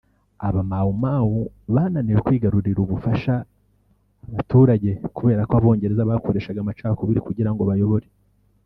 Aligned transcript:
Aba-Mau 0.47 0.89
Mau 1.03 1.31
bananiwe 1.73 2.19
kwigarurira 2.25 2.79
ubufasha 2.83 3.33
mu 4.23 4.29
baturage 4.37 4.91
kubera 5.17 5.41
ko 5.49 5.53
Abongereza 5.59 6.09
bakoreshaga 6.09 6.59
amacakubiri 6.61 7.19
kugira 7.27 7.51
ngo 7.53 7.63
bayobore 7.69 8.07